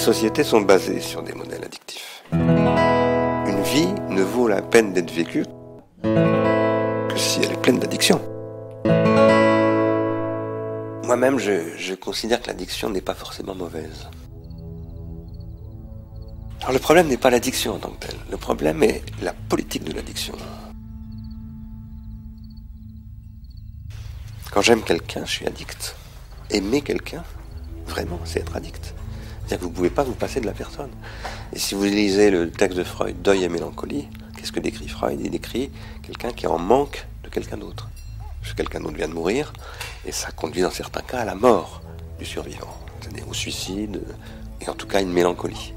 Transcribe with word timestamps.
sociétés 0.00 0.44
sont 0.44 0.62
basées 0.62 1.00
sur 1.00 1.22
des 1.22 1.34
modèles 1.34 1.62
addictifs. 1.62 2.24
Une 2.32 3.62
vie 3.62 3.92
ne 4.08 4.22
vaut 4.22 4.48
la 4.48 4.62
peine 4.62 4.94
d'être 4.94 5.10
vécue 5.12 5.44
que 6.02 7.16
si 7.16 7.40
elle 7.42 7.52
est 7.52 7.60
pleine 7.60 7.78
d'addiction. 7.78 8.18
Moi-même, 11.04 11.38
je, 11.38 11.76
je 11.76 11.94
considère 11.94 12.40
que 12.40 12.46
l'addiction 12.46 12.88
n'est 12.88 13.02
pas 13.02 13.12
forcément 13.14 13.54
mauvaise. 13.54 14.08
Alors 16.62 16.72
le 16.72 16.78
problème 16.78 17.08
n'est 17.08 17.18
pas 17.18 17.30
l'addiction 17.30 17.74
en 17.74 17.78
tant 17.78 17.90
que 17.90 18.06
telle, 18.06 18.20
le 18.30 18.38
problème 18.38 18.82
est 18.82 19.02
la 19.22 19.34
politique 19.34 19.84
de 19.84 19.92
l'addiction. 19.92 20.34
Quand 24.50 24.62
j'aime 24.62 24.82
quelqu'un, 24.82 25.26
je 25.26 25.30
suis 25.30 25.46
addict. 25.46 25.94
Aimer 26.50 26.80
quelqu'un, 26.80 27.22
vraiment, 27.86 28.18
c'est 28.24 28.40
être 28.40 28.56
addict. 28.56 28.94
Vous 29.58 29.68
ne 29.68 29.74
pouvez 29.74 29.90
pas 29.90 30.04
vous 30.04 30.14
passer 30.14 30.40
de 30.40 30.46
la 30.46 30.52
personne. 30.52 30.90
Et 31.52 31.58
si 31.58 31.74
vous 31.74 31.84
lisez 31.84 32.30
le 32.30 32.50
texte 32.50 32.78
de 32.78 32.84
Freud, 32.84 33.20
Deuil 33.22 33.44
et 33.44 33.48
mélancolie, 33.48 34.08
qu'est-ce 34.36 34.52
que 34.52 34.60
décrit 34.60 34.88
Freud? 34.88 35.20
Il 35.22 35.30
décrit 35.30 35.70
quelqu'un 36.02 36.32
qui 36.32 36.44
est 36.44 36.48
en 36.48 36.58
manque 36.58 37.06
de 37.24 37.28
quelqu'un 37.28 37.56
d'autre. 37.56 37.88
Parce 38.40 38.52
que 38.52 38.56
quelqu'un 38.56 38.80
d'autre 38.80 38.96
vient 38.96 39.08
de 39.08 39.14
mourir, 39.14 39.52
et 40.06 40.12
ça 40.12 40.30
conduit 40.30 40.62
dans 40.62 40.70
certains 40.70 41.02
cas 41.02 41.20
à 41.20 41.24
la 41.24 41.34
mort 41.34 41.82
du 42.18 42.24
survivant, 42.24 42.78
c'est-à-dire 43.00 43.28
au 43.28 43.34
suicide, 43.34 44.00
et 44.60 44.68
en 44.68 44.74
tout 44.74 44.86
cas 44.86 45.02
une 45.02 45.12
mélancolie 45.12 45.74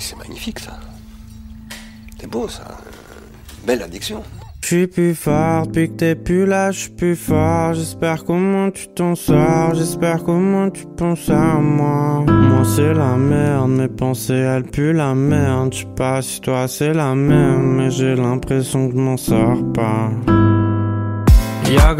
c'est 0.00 0.16
magnifique 0.16 0.58
ça. 0.58 0.78
C'est 2.18 2.26
beau 2.26 2.48
ça. 2.48 2.78
belle 3.64 3.82
addiction. 3.82 4.24
Je 4.70 4.76
suis 4.76 4.86
plus 4.86 5.16
fort 5.16 5.66
depuis 5.66 5.88
que 5.88 5.96
t'es 5.96 6.14
plus 6.14 6.46
là, 6.46 6.70
je 6.70 6.82
suis 6.82 6.90
plus 6.90 7.16
fort. 7.16 7.74
J'espère 7.74 8.24
comment 8.24 8.70
tu 8.70 8.86
t'en 8.86 9.16
sors, 9.16 9.74
j'espère 9.74 10.22
comment 10.22 10.70
tu 10.70 10.84
penses 10.96 11.28
à 11.28 11.58
moi. 11.58 12.24
Moi 12.28 12.62
c'est 12.64 12.94
la 12.94 13.16
merde, 13.16 13.68
mes 13.68 13.88
pensées 13.88 14.32
elles 14.34 14.62
puent 14.62 14.92
la 14.92 15.12
merde. 15.12 15.72
Je 15.72 15.78
sais 15.80 15.94
pas 15.96 16.22
si 16.22 16.40
toi 16.40 16.68
c'est 16.68 16.94
la 16.94 17.16
même, 17.16 17.78
mais 17.78 17.90
j'ai 17.90 18.14
l'impression 18.14 18.88
que 18.88 18.94
je 18.94 19.00
m'en 19.00 19.16
sors 19.16 19.72
pas. 19.74 20.10
Y'a 21.68 21.96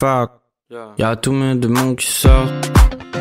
fuck. 0.00 0.30
Y'a 0.96 1.16
tous 1.16 1.32
mes 1.32 1.54
démons 1.54 1.94
qui 1.96 2.10
sortent. 2.10 2.72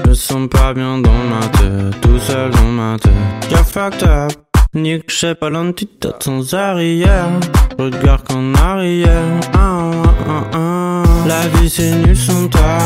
Je 0.07 0.13
sens 0.13 0.47
pas 0.47 0.73
bien 0.73 0.99
dans 0.99 1.11
ma 1.11 1.41
tête, 1.47 1.99
tout 1.99 2.17
seul 2.19 2.51
dans 2.51 2.71
ma 2.71 2.97
tête. 2.97 3.11
Y'a 3.51 3.57
fucked 3.57 4.03
up, 4.03 4.31
nique, 4.77 5.05
je 5.07 5.33
pas 5.33 5.49
l'antithète 5.49 6.23
sans 6.23 6.53
arrière. 6.53 7.29
Regarde 7.77 8.23
qu'en 8.27 8.53
arrière. 8.55 9.39
Ah, 9.53 9.91
ah, 10.27 10.43
ah, 10.53 11.03
La 11.27 11.47
vie 11.47 11.69
c'est 11.69 11.91
nul 11.91 12.15
sans 12.15 12.47
toi, 12.47 12.77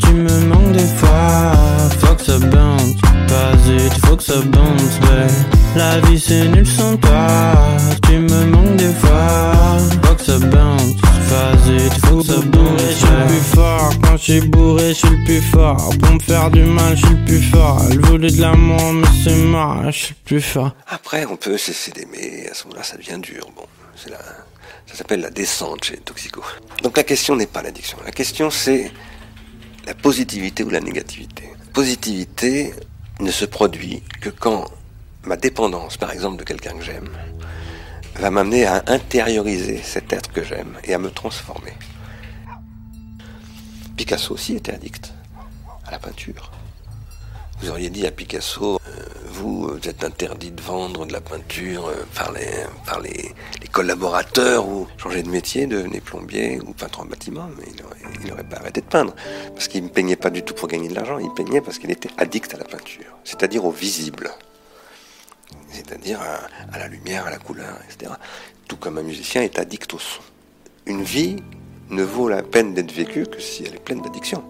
tu 0.00 0.12
me 0.12 0.46
manques 0.48 0.72
des 0.72 0.90
fois. 0.98 1.52
Faut 2.00 2.14
que 2.14 2.22
ça 2.22 2.38
bounce, 2.38 2.94
vas-y, 3.28 3.78
faut 4.04 4.16
que 4.16 4.22
ça 4.22 4.40
bounce, 4.40 4.98
ouais. 5.02 5.26
La 5.76 6.00
vie 6.00 6.18
c'est 6.18 6.48
nul 6.48 6.66
sans 6.66 6.96
toi, 6.96 7.26
tu 8.06 8.18
me 8.18 8.46
manques 8.46 8.76
des 8.76 8.94
fois. 8.94 9.78
Faut 10.02 10.14
que 10.14 10.24
ça 10.24 10.38
bounce, 10.38 10.94
vas-y, 11.36 11.90
faut 12.06 12.18
que 12.18 12.24
ça 12.24 12.40
bounce, 12.40 12.82
Je 12.82 12.94
suis 12.94 13.06
le 13.06 13.26
plus 13.26 13.44
fort, 13.54 13.90
quand 14.02 14.16
je 14.16 14.22
suis 14.22 14.40
bourré, 14.40 14.88
je 14.88 14.94
suis 14.94 15.08
le 15.08 15.24
plus 15.24 15.42
fort. 15.42 15.90
Pour 16.00 16.14
me 16.14 16.20
faire 16.20 16.50
du 16.50 16.62
mal, 16.62 16.96
je 16.96 17.06
suis 17.06 17.14
le 17.14 17.24
plus 17.24 17.42
fort. 17.42 17.82
Elle 17.90 18.00
voulait 18.00 18.30
de 18.30 18.40
l'amour, 18.40 18.92
mais 18.92 19.06
c'est 19.22 19.36
mort, 19.36 19.84
je 19.86 19.90
suis 19.90 20.14
le 20.14 20.24
plus 20.24 20.40
fort. 20.40 20.72
Après, 20.88 21.26
on 21.26 21.36
peut 21.36 21.58
cesser 21.58 21.90
d'aimer, 21.92 22.48
à 22.50 22.54
ce 22.54 22.64
moment-là, 22.64 22.82
ça 22.82 22.96
devient 22.96 23.18
dur. 23.20 23.46
Bon, 23.54 23.66
c'est 23.96 24.10
la, 24.10 24.18
ça 24.86 24.94
s'appelle 24.94 25.20
la 25.20 25.30
descente 25.30 25.84
chez 25.84 25.96
Toxico. 25.98 26.42
Donc 26.82 26.96
la 26.96 27.02
question 27.02 27.36
n'est 27.36 27.46
pas 27.46 27.62
l'addiction. 27.62 27.98
La 28.04 28.12
question 28.12 28.50
c'est 28.50 28.90
la 29.86 29.94
positivité 29.94 30.64
ou 30.64 30.70
la 30.70 30.80
négativité. 30.80 31.44
La 31.66 31.72
positivité 31.72 32.74
ne 33.20 33.30
se 33.30 33.44
produit 33.44 34.02
que 34.20 34.30
quand 34.30 34.64
ma 35.24 35.36
dépendance, 35.36 35.96
par 35.96 36.12
exemple, 36.12 36.36
de 36.38 36.44
quelqu'un 36.44 36.72
que 36.78 36.84
j'aime, 36.84 37.08
va 38.18 38.30
m'amener 38.30 38.64
à 38.64 38.82
intérioriser 38.86 39.80
cet 39.82 40.12
être 40.12 40.32
que 40.32 40.42
j'aime 40.42 40.78
et 40.84 40.94
à 40.94 40.98
me 40.98 41.10
transformer. 41.10 41.72
Picasso 43.96 44.34
aussi 44.34 44.56
était 44.56 44.72
addict 44.72 45.12
à 45.86 45.90
la 45.90 45.98
peinture. 45.98 46.50
Vous 47.60 47.70
auriez 47.70 47.88
dit 47.88 48.06
à 48.06 48.10
Picasso, 48.10 48.74
euh, 48.86 49.02
vous, 49.28 49.70
êtes 49.84 50.04
interdit 50.04 50.50
de 50.50 50.60
vendre 50.60 51.06
de 51.06 51.12
la 51.12 51.22
peinture 51.22 51.86
euh, 51.86 52.04
par, 52.14 52.32
les, 52.32 52.50
par 52.84 53.00
les, 53.00 53.32
collaborateurs 53.72 54.68
ou 54.68 54.86
changer 54.98 55.22
de 55.22 55.28
métier, 55.28 55.66
devenez 55.66 56.00
plombier 56.00 56.60
ou 56.66 56.72
peintre 56.72 57.00
en 57.00 57.06
bâtiment, 57.06 57.48
mais 57.58 57.64
il 58.22 58.28
n'aurait 58.28 58.44
pas 58.44 58.56
arrêté 58.56 58.82
de 58.82 58.86
peindre. 58.86 59.14
Parce 59.54 59.68
qu'il 59.68 59.84
ne 59.84 59.88
peignait 59.88 60.16
pas 60.16 60.30
du 60.30 60.42
tout 60.42 60.54
pour 60.54 60.68
gagner 60.68 60.88
de 60.88 60.94
l'argent, 60.94 61.18
il 61.18 61.32
peignait 61.34 61.60
parce 61.62 61.78
qu'il 61.78 61.90
était 61.90 62.10
addict 62.18 62.54
à 62.54 62.58
la 62.58 62.64
peinture, 62.64 63.18
c'est-à-dire 63.24 63.64
au 63.64 63.70
visible, 63.70 64.30
c'est-à-dire 65.76 66.20
à, 66.20 66.78
la 66.78 66.88
lumière, 66.88 67.26
à 67.26 67.30
la 67.30 67.38
couleur, 67.38 67.78
etc. 67.88 68.12
Tout 68.66 68.76
comme 68.76 68.98
un 68.98 69.02
musicien 69.02 69.42
est 69.42 69.58
addict 69.58 69.92
au 69.94 69.98
son. 69.98 70.22
Une 70.86 71.02
vie 71.02 71.36
ne 71.90 72.02
vaut 72.02 72.28
la 72.28 72.42
peine 72.42 72.74
d'être 72.74 72.92
vécue 72.92 73.26
que 73.26 73.40
si 73.40 73.64
elle 73.64 73.74
est 73.74 73.84
pleine 73.84 74.00
d'addiction. 74.00 74.42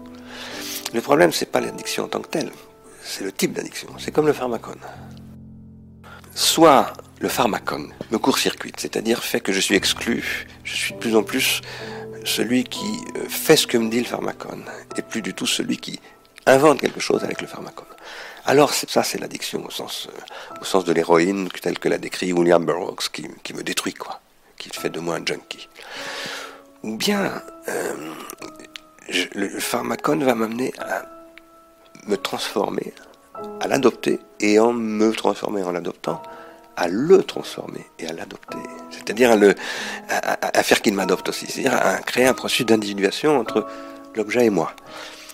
Le 0.93 1.01
problème, 1.01 1.31
c'est 1.31 1.51
pas 1.51 1.61
l'addiction 1.61 2.05
en 2.05 2.07
tant 2.07 2.21
que 2.21 2.29
telle 2.29 2.51
c'est 3.07 3.23
le 3.23 3.31
type 3.31 3.53
d'addiction. 3.53 3.87
C'est 3.97 4.11
comme 4.11 4.27
le 4.27 4.33
pharmacone. 4.33 4.79
Soit 6.35 6.93
le 7.19 7.29
pharmacone 7.29 7.93
me 8.11 8.17
court-circuite, 8.17 8.79
c'est-à-dire 8.79 9.23
fait 9.23 9.39
que 9.39 9.53
je 9.53 9.59
suis 9.59 9.75
exclu, 9.75 10.45
je 10.63 10.75
suis 10.75 10.93
de 10.93 10.99
plus 10.99 11.15
en 11.15 11.23
plus 11.23 11.61
celui 12.25 12.65
qui 12.65 12.99
euh, 13.15 13.27
fait 13.29 13.55
ce 13.55 13.65
que 13.65 13.77
me 13.77 13.89
dit 13.89 13.99
le 13.99 14.05
pharmacone, 14.05 14.65
et 14.97 15.01
plus 15.01 15.21
du 15.21 15.33
tout 15.33 15.47
celui 15.47 15.77
qui 15.77 15.99
invente 16.45 16.81
quelque 16.81 16.99
chose 16.99 17.23
avec 17.23 17.41
le 17.41 17.47
pharmacone. 17.47 17.87
Alors 18.47 18.73
ça, 18.73 19.03
c'est 19.03 19.19
l'addiction 19.19 19.65
au 19.65 19.69
sens, 19.69 20.07
euh, 20.09 20.61
au 20.61 20.63
sens 20.63 20.85
de 20.85 20.93
l'héroïne, 20.93 21.49
telle 21.61 21.79
que 21.79 21.89
l'a 21.89 21.97
décrit 21.97 22.31
William 22.31 22.65
Burroughs, 22.65 23.09
qui, 23.11 23.53
me 23.53 23.61
détruit, 23.61 23.93
quoi, 23.93 24.21
qui 24.57 24.69
fait 24.69 24.89
de 24.89 25.01
moi 25.01 25.15
un 25.15 25.25
junkie. 25.25 25.67
Ou 26.83 26.95
bien 26.95 27.41
euh, 27.67 27.93
le 29.35 29.49
pharmacone 29.59 30.23
va 30.23 30.33
m'amener 30.33 30.73
à 30.79 31.03
me 32.07 32.15
transformer, 32.15 32.93
à 33.59 33.67
l'adopter, 33.67 34.21
et 34.39 34.59
en 34.59 34.71
me 34.71 35.11
transformer, 35.11 35.63
en 35.63 35.73
l'adoptant, 35.73 36.23
à 36.77 36.87
le 36.87 37.23
transformer 37.23 37.85
et 37.99 38.07
à 38.07 38.13
l'adopter. 38.13 38.59
C'est-à-dire 38.91 39.37
à, 40.09 40.63
faire 40.63 40.81
qu'il 40.81 40.93
m'adopte 40.93 41.27
aussi. 41.27 41.47
C'est-à-dire 41.47 41.73
à 41.73 41.97
créer 41.97 42.27
un 42.27 42.33
processus 42.33 42.65
d'individuation 42.65 43.37
entre 43.37 43.67
l'objet 44.15 44.45
et 44.45 44.49
moi. 44.49 44.71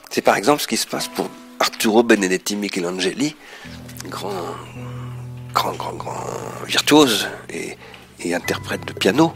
C'est 0.09 0.21
par 0.21 0.35
exemple 0.35 0.63
ce 0.63 0.67
qui 0.67 0.77
se 0.77 0.87
passe 0.87 1.07
pour 1.09 1.29
Arturo 1.63 2.03
Benedetti 2.03 2.57
Michelangeli, 2.57 3.37
grand, 4.09 4.29
grand, 5.53 5.71
grand, 5.71 5.93
grand 5.93 6.25
virtuose 6.67 7.29
et, 7.49 8.35
interprète 8.35 8.85
de 8.85 8.91
piano, 8.91 9.31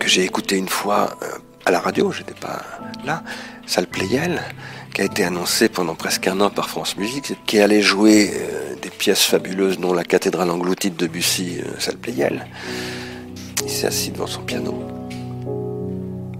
que 0.00 0.08
j'ai 0.08 0.24
écouté 0.24 0.56
une 0.56 0.70
fois 0.70 1.10
euh, 1.22 1.26
à 1.66 1.72
la 1.72 1.80
radio, 1.80 2.10
j'étais 2.10 2.32
pas 2.32 2.62
là, 3.04 3.22
Salle 3.66 3.86
Playel, 3.86 4.40
qui 4.94 5.02
a 5.02 5.04
été 5.04 5.24
annoncé 5.24 5.68
pendant 5.68 5.94
presque 5.94 6.26
un 6.26 6.40
an 6.40 6.48
par 6.48 6.70
France 6.70 6.96
Musique, 6.96 7.34
qui 7.44 7.60
allait 7.60 7.82
jouer 7.82 8.30
euh, 8.32 8.74
des 8.80 8.88
pièces 8.88 9.24
fabuleuses 9.24 9.78
dont 9.78 9.92
la 9.92 10.04
cathédrale 10.04 10.48
engloutie 10.48 10.90
de 10.90 10.96
Debussy, 10.96 11.58
euh, 11.60 11.78
Salle 11.78 11.98
Playel. 11.98 12.46
Il 13.62 13.70
s'est 13.70 13.88
assis 13.88 14.10
devant 14.10 14.26
son 14.26 14.40
piano. 14.40 14.82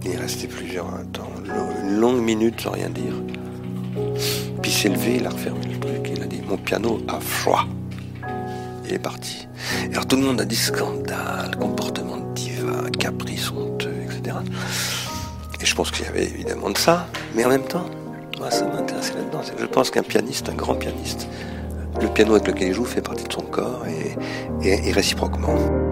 Il 0.03 0.11
est 0.11 0.17
resté 0.17 0.47
plusieurs 0.47 0.89
temps, 1.13 1.29
une 1.83 1.99
longue 1.99 2.21
minute 2.23 2.59
sans 2.61 2.71
rien 2.71 2.89
dire. 2.89 3.13
Il 4.69 4.73
s'est 4.73 4.89
levé, 4.89 5.15
il 5.15 5.25
a 5.25 5.31
refermé 5.31 5.65
le 5.65 5.79
truc, 5.79 6.11
il 6.15 6.21
a 6.21 6.25
dit 6.27 6.43
Mon 6.47 6.55
piano 6.55 6.99
a 7.07 7.19
froid. 7.19 7.65
Il 8.85 8.93
est 8.93 8.99
parti. 8.99 9.47
alors 9.91 10.05
tout 10.05 10.15
le 10.15 10.21
monde 10.21 10.39
a 10.41 10.45
dit 10.45 10.55
scandale, 10.55 11.55
comportement 11.59 12.17
de 12.17 12.33
diva, 12.35 12.83
caprice 12.99 13.49
honteux, 13.49 13.95
etc. 14.03 14.37
Et 15.59 15.65
je 15.65 15.73
pense 15.73 15.89
qu'il 15.89 16.05
y 16.05 16.07
avait 16.07 16.25
évidemment 16.25 16.69
de 16.69 16.77
ça, 16.77 17.07
mais 17.33 17.43
en 17.45 17.49
même 17.49 17.63
temps, 17.63 17.89
moi 18.37 18.51
ça 18.51 18.67
m'intéressait 18.67 19.15
là-dedans. 19.15 19.41
Je 19.59 19.65
pense 19.65 19.89
qu'un 19.89 20.03
pianiste, 20.03 20.49
un 20.49 20.55
grand 20.55 20.75
pianiste, 20.75 21.27
le 21.99 22.07
piano 22.07 22.35
avec 22.35 22.45
lequel 22.45 22.67
il 22.67 22.73
joue 22.75 22.85
fait 22.85 23.01
partie 23.01 23.23
de 23.23 23.33
son 23.33 23.41
corps 23.41 23.87
et 24.61 24.91
réciproquement. 24.91 25.88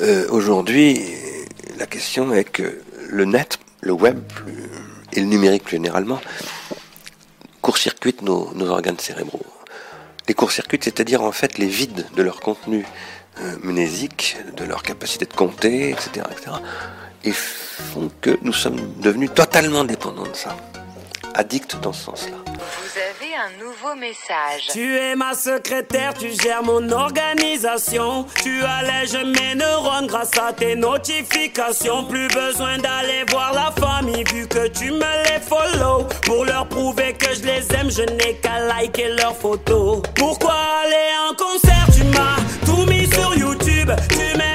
Euh, 0.00 0.26
aujourd'hui, 0.30 0.98
la 1.78 1.86
question 1.86 2.32
est 2.32 2.44
que 2.44 2.80
le 3.08 3.24
net, 3.26 3.58
le 3.82 3.92
web 3.92 4.18
et 5.12 5.20
le 5.20 5.26
numérique 5.26 5.64
plus 5.64 5.76
généralement 5.76 6.20
court-circuitent 7.60 8.22
nos, 8.22 8.50
organes 8.62 8.98
cérébraux. 8.98 9.44
Les 10.26 10.34
court-circuitent, 10.34 10.84
c'est-à-dire 10.84 11.22
en 11.22 11.32
fait 11.32 11.58
les 11.58 11.66
vides 11.66 12.06
de 12.16 12.22
leur 12.22 12.40
contenu 12.40 12.86
euh, 13.40 13.56
mnésique, 13.62 14.38
de 14.56 14.64
leur 14.64 14.82
capacité 14.82 15.26
de 15.26 15.34
compter, 15.34 15.90
etc., 15.90 16.26
etc., 16.30 16.56
et 17.24 17.32
font 17.32 18.10
que 18.22 18.38
nous 18.40 18.54
sommes 18.54 18.80
devenus 19.00 19.30
totalement 19.34 19.84
dépendants 19.84 20.26
de 20.26 20.34
ça, 20.34 20.56
addicts 21.34 21.78
dans 21.82 21.92
ce 21.92 22.04
sens-là. 22.04 22.38
Un 23.42 23.58
nouveau 23.58 23.94
message. 23.94 24.68
Tu 24.70 24.96
es 24.98 25.16
ma 25.16 25.32
secrétaire, 25.32 26.12
tu 26.12 26.28
gères 26.42 26.62
mon 26.62 26.90
organisation. 26.90 28.26
Tu 28.42 28.62
allèges 28.62 29.14
mes 29.14 29.54
neurones 29.54 30.08
grâce 30.08 30.36
à 30.36 30.52
tes 30.52 30.76
notifications. 30.76 32.04
Plus 32.04 32.28
besoin 32.28 32.76
d'aller 32.76 33.24
voir 33.30 33.54
la 33.54 33.72
famille 33.80 34.24
vu 34.24 34.46
que 34.46 34.68
tu 34.68 34.90
me 34.90 34.98
les 35.24 35.40
follow. 35.40 36.06
Pour 36.26 36.44
leur 36.44 36.66
prouver 36.68 37.14
que 37.14 37.34
je 37.34 37.42
les 37.44 37.66
aime, 37.76 37.90
je 37.90 38.02
n'ai 38.02 38.36
qu'à 38.42 38.60
liker 38.60 39.08
leurs 39.18 39.36
photos. 39.36 40.02
Pourquoi 40.16 40.56
aller 40.82 41.10
en 41.30 41.34
concert? 41.34 41.86
Tu 41.96 42.04
m'as 42.04 42.36
tout 42.66 42.84
mis 42.90 43.06
sur 43.06 43.34
YouTube. 43.34 43.90
Tu 44.10 44.36
m'aides 44.36 44.49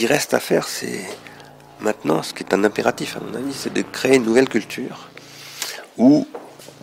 qui 0.00 0.06
reste 0.06 0.32
à 0.32 0.40
faire, 0.40 0.66
c'est 0.66 1.02
maintenant, 1.78 2.22
ce 2.22 2.32
qui 2.32 2.42
est 2.42 2.54
un 2.54 2.64
impératif 2.64 3.18
à 3.18 3.20
mon 3.20 3.34
avis, 3.34 3.52
c'est 3.52 3.70
de 3.70 3.82
créer 3.82 4.16
une 4.16 4.24
nouvelle 4.24 4.48
culture 4.48 5.10
où 5.98 6.26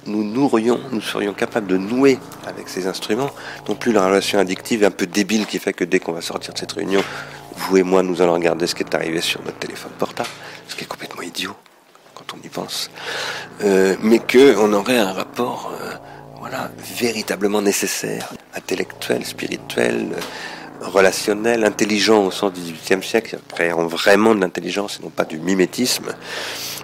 nous 0.05 0.23
nourrions, 0.23 0.79
nous 0.91 1.01
serions 1.01 1.33
capables 1.33 1.65
de 1.65 1.77
nouer 1.77 2.19
avec 2.45 2.69
ces 2.69 2.85
instruments, 2.85 3.31
non 3.67 3.73
plus 3.73 3.91
la 3.91 4.05
relation 4.05 4.37
addictive 4.37 4.83
un 4.83 4.91
peu 4.91 5.07
débile 5.07 5.47
qui 5.47 5.57
fait 5.57 5.73
que 5.73 5.83
dès 5.83 5.97
qu'on 5.97 6.11
va 6.11 6.21
sortir 6.21 6.53
de 6.53 6.59
cette 6.59 6.73
réunion, 6.73 7.01
vous 7.55 7.77
et 7.77 7.81
moi, 7.81 8.03
nous 8.03 8.21
allons 8.21 8.35
regarder 8.35 8.67
ce 8.67 8.75
qui 8.75 8.83
est 8.83 8.93
arrivé 8.93 9.19
sur 9.19 9.41
notre 9.41 9.57
téléphone 9.57 9.93
portable, 9.97 10.29
ce 10.67 10.75
qui 10.75 10.83
est 10.83 10.87
complètement 10.87 11.23
idiot 11.23 11.55
quand 12.13 12.35
on 12.37 12.45
y 12.45 12.49
pense, 12.49 12.91
euh, 13.63 13.95
mais 14.03 14.19
qu'on 14.19 14.71
aurait 14.73 14.99
un 14.99 15.13
rapport, 15.13 15.73
euh, 15.81 15.95
voilà, 16.37 16.69
véritablement 16.77 17.63
nécessaire, 17.63 18.31
intellectuel, 18.53 19.25
spirituel, 19.25 20.09
relationnel, 20.81 21.63
intelligent 21.65 22.23
au 22.23 22.31
sens 22.31 22.53
du 22.53 22.61
XVIIIe 22.61 23.03
siècle, 23.03 23.37
après 23.49 23.69
vraiment 23.69 24.35
de 24.35 24.41
l'intelligence 24.41 24.99
et 24.99 25.03
non 25.03 25.09
pas 25.09 25.25
du 25.25 25.37
mimétisme. 25.39 26.13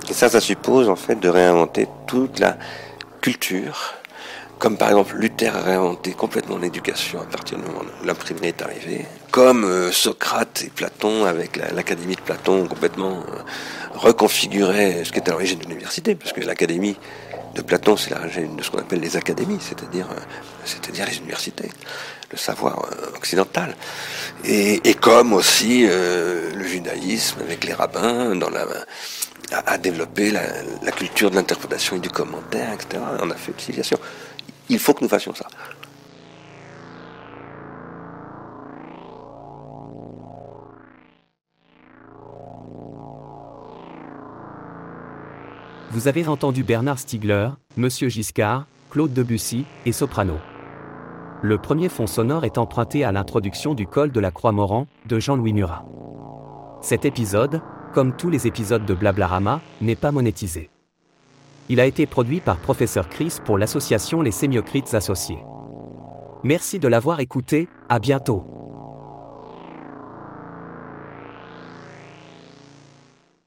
Et 0.09 0.13
ça, 0.13 0.29
ça 0.29 0.39
suppose 0.41 0.89
en 0.89 0.95
fait 0.95 1.19
de 1.19 1.29
réinventer 1.29 1.87
toute 2.07 2.39
la 2.39 2.57
culture, 3.21 3.93
comme 4.59 4.77
par 4.77 4.89
exemple 4.89 5.15
Luther 5.17 5.55
a 5.55 5.61
réinventé 5.61 6.11
complètement 6.11 6.57
l'éducation 6.57 7.21
à 7.21 7.25
partir 7.25 7.57
du 7.57 7.63
moment 7.65 7.81
où 8.01 8.05
l'imprimerie 8.05 8.47
est 8.49 8.61
arrivée, 8.61 9.05
comme 9.31 9.63
euh, 9.65 9.91
Socrate 9.91 10.63
et 10.65 10.69
Platon 10.69 11.25
avec 11.25 11.55
la- 11.57 11.71
l'académie 11.71 12.15
de 12.15 12.21
Platon 12.21 12.63
ont 12.63 12.67
complètement 12.67 13.17
euh, 13.17 13.39
reconfiguré 13.95 15.03
ce 15.05 15.11
qui 15.11 15.19
était 15.19 15.29
à 15.29 15.33
l'origine 15.33 15.59
de 15.59 15.65
l'université, 15.65 16.15
parce 16.15 16.33
que 16.33 16.41
l'académie 16.41 16.97
de 17.53 17.61
Platon, 17.61 17.95
c'est 17.97 18.11
l'origine 18.11 18.55
de 18.55 18.63
ce 18.63 18.71
qu'on 18.71 18.79
appelle 18.79 18.99
les 18.99 19.15
académies, 19.15 19.59
c'est-à-dire 19.59 20.07
euh, 20.11 21.05
les 21.05 21.17
universités, 21.17 21.69
le 22.31 22.37
savoir 22.37 22.85
euh, 22.85 23.15
occidental. 23.15 23.75
Et, 24.43 24.81
comme 24.95 25.33
aussi 25.33 25.85
euh, 25.87 26.51
le 26.53 26.63
judaïsme 26.63 27.41
avec 27.41 27.63
les 27.63 27.73
rabbins 27.73 28.35
dans 28.35 28.49
la 28.49 28.65
a, 29.51 29.73
a 29.73 29.77
développé 29.77 30.31
la, 30.31 30.41
la 30.81 30.91
culture 30.91 31.29
de 31.29 31.35
l'interprétation 31.35 31.97
et 31.97 31.99
du 31.99 32.09
commentaire, 32.09 32.73
etc. 32.73 33.03
On 33.21 33.29
a 33.29 33.35
fait 33.35 33.51
une 33.51 33.59
civilisation. 33.59 33.99
Il 34.69 34.79
faut 34.79 34.93
que 34.93 35.03
nous 35.03 35.09
fassions 35.09 35.35
ça. 35.35 35.47
Vous 45.93 46.07
avez 46.07 46.27
entendu 46.27 46.63
Bernard 46.63 46.97
Stiegler, 46.97 47.49
Monsieur 47.77 48.09
Giscard, 48.09 48.65
Claude 48.89 49.13
Debussy 49.13 49.63
et 49.85 49.91
Soprano. 49.91 50.39
Le 51.43 51.59
premier 51.59 51.87
fond 51.87 52.07
sonore 52.07 52.45
est 52.45 52.57
emprunté 52.57 53.03
à 53.03 53.11
l'introduction 53.11 53.75
du 53.75 53.85
col 53.85 54.11
de 54.11 54.19
la 54.19 54.31
Croix-Moran 54.31 54.87
de 55.05 55.19
Jean-Louis 55.19 55.53
Murat. 55.53 55.85
Cet 56.81 57.05
épisode, 57.05 57.61
comme 57.93 58.15
tous 58.15 58.31
les 58.31 58.47
épisodes 58.47 58.87
de 58.87 58.93
Blablarama, 58.95 59.61
n'est 59.81 59.95
pas 59.95 60.11
monétisé. 60.11 60.71
Il 61.69 61.79
a 61.79 61.85
été 61.85 62.07
produit 62.07 62.39
par 62.39 62.57
Professeur 62.57 63.07
Chris 63.07 63.37
pour 63.45 63.59
l'association 63.59 64.23
Les 64.23 64.31
Sémiocrites 64.31 64.95
Associés. 64.95 65.45
Merci 66.43 66.79
de 66.79 66.87
l'avoir 66.87 67.19
écouté, 67.19 67.67
à 67.87 67.99
bientôt. 67.99 68.62